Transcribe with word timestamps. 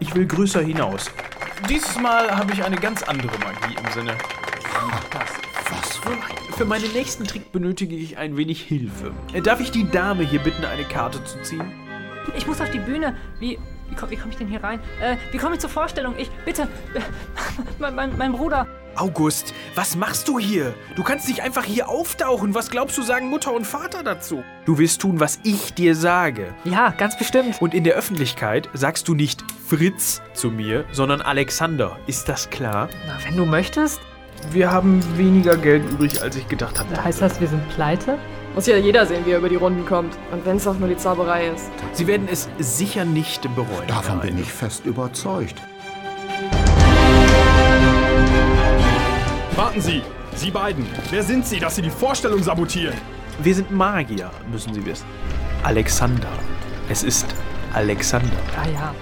Ich 0.00 0.14
will 0.14 0.26
größer 0.26 0.62
hinaus. 0.62 1.10
Dieses 1.68 1.98
Mal 2.00 2.34
habe 2.34 2.52
ich 2.52 2.64
eine 2.64 2.76
ganz 2.76 3.02
andere 3.02 3.38
Magie 3.38 3.76
im 3.76 3.92
Sinne. 3.92 4.16
Was 5.12 5.96
für 5.98 6.10
ein... 6.10 6.18
Für 6.56 6.64
meinen 6.64 6.92
nächsten 6.92 7.24
Trick 7.24 7.52
benötige 7.52 7.94
ich 7.94 8.16
ein 8.16 8.36
wenig 8.36 8.62
Hilfe. 8.62 9.12
Äh, 9.32 9.42
Darf 9.42 9.60
ich 9.60 9.70
die 9.70 9.88
Dame 9.90 10.24
hier 10.24 10.40
bitten, 10.40 10.64
eine 10.64 10.84
Karte 10.84 11.22
zu 11.24 11.40
ziehen? 11.42 11.72
Ich 12.36 12.46
muss 12.46 12.60
auf 12.60 12.70
die 12.70 12.78
Bühne. 12.78 13.16
Wie, 13.38 13.58
wie 13.88 13.94
komme 13.94 14.16
komm 14.16 14.30
ich 14.30 14.36
denn 14.36 14.48
hier 14.48 14.62
rein? 14.64 14.80
Äh, 15.00 15.16
wie 15.32 15.38
komme 15.38 15.54
ich 15.54 15.60
zur 15.60 15.70
Vorstellung? 15.70 16.14
Ich, 16.18 16.30
bitte, 16.44 16.62
äh, 16.94 17.00
mein, 17.78 17.94
mein, 17.94 18.16
mein 18.16 18.32
Bruder. 18.32 18.66
August, 18.96 19.54
was 19.74 19.96
machst 19.96 20.26
du 20.28 20.38
hier? 20.38 20.74
Du 20.96 21.02
kannst 21.02 21.28
nicht 21.28 21.42
einfach 21.42 21.64
hier 21.64 21.88
auftauchen. 21.88 22.54
Was 22.54 22.70
glaubst 22.70 22.98
du, 22.98 23.02
sagen 23.02 23.28
Mutter 23.28 23.52
und 23.52 23.66
Vater 23.66 24.02
dazu? 24.02 24.42
Du 24.64 24.78
wirst 24.78 25.00
tun, 25.00 25.20
was 25.20 25.38
ich 25.44 25.74
dir 25.74 25.94
sage. 25.94 26.54
Ja, 26.64 26.90
ganz 26.90 27.16
bestimmt. 27.16 27.60
Und 27.60 27.74
in 27.74 27.84
der 27.84 27.94
Öffentlichkeit 27.94 28.68
sagst 28.74 29.06
du 29.08 29.14
nicht 29.14 29.44
Fritz 29.68 30.22
zu 30.34 30.50
mir, 30.50 30.84
sondern 30.90 31.20
Alexander. 31.20 31.96
Ist 32.06 32.28
das 32.28 32.50
klar? 32.50 32.88
Na, 33.06 33.16
wenn 33.24 33.36
du 33.36 33.46
möchtest. 33.46 34.00
Wir 34.50 34.70
haben 34.70 35.02
weniger 35.16 35.56
Geld 35.56 35.88
übrig, 35.90 36.20
als 36.20 36.34
ich 36.34 36.48
gedacht 36.48 36.78
hatte. 36.78 37.04
Heißt 37.04 37.20
das, 37.20 37.40
wir 37.40 37.48
sind 37.48 37.68
pleite? 37.68 38.18
Muss 38.54 38.66
ja 38.66 38.76
jeder 38.76 39.06
sehen, 39.06 39.24
wie 39.26 39.30
er 39.30 39.38
über 39.38 39.48
die 39.48 39.56
Runden 39.56 39.86
kommt. 39.86 40.16
Und 40.32 40.44
wenn 40.44 40.56
es 40.56 40.66
auch 40.66 40.78
nur 40.78 40.88
die 40.88 40.96
Zauberei 40.96 41.48
ist. 41.48 41.70
Sie 41.92 42.06
werden 42.06 42.26
es 42.30 42.48
sicher 42.58 43.04
nicht 43.04 43.42
bereuen. 43.54 43.86
Davon 43.86 44.20
bin 44.20 44.38
ich 44.38 44.52
fest 44.52 44.84
überzeugt. 44.86 45.62
Warten 49.70 49.82
Sie! 49.82 50.02
Sie 50.34 50.50
beiden! 50.50 50.84
Wer 51.12 51.22
sind 51.22 51.46
Sie, 51.46 51.60
dass 51.60 51.76
Sie 51.76 51.82
die 51.82 51.90
Vorstellung 51.90 52.42
sabotieren? 52.42 52.96
Wir 53.40 53.54
sind 53.54 53.70
Magier, 53.70 54.28
müssen 54.50 54.74
Sie 54.74 54.84
wissen. 54.84 55.06
Alexander. 55.62 56.26
Es 56.88 57.04
ist 57.04 57.24
Alexander. 57.72 58.36
Ja, 58.64 58.72
ja. 58.72 58.94